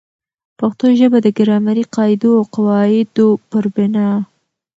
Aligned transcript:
پښتو 0.59 0.85
ژبه 0.99 1.17
د 1.21 1.27
ګرامري 1.37 1.83
قاعدو 1.95 2.29
او 2.37 2.43
قوا 2.53 2.79
عدو 2.95 3.27
پر 3.49 3.63
بناء 3.73 4.17